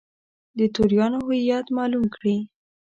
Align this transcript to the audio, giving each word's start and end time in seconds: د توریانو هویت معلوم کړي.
د 0.57 0.59
توریانو 0.75 1.17
هویت 1.25 1.65
معلوم 1.77 2.05
کړي. 2.15 2.37